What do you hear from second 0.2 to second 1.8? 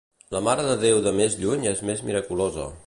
La Mare de Déu de més lluny